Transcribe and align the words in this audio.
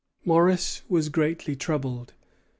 Morris 0.25 0.81
was 0.89 1.09
greatly 1.09 1.55
troubled. 1.55 2.15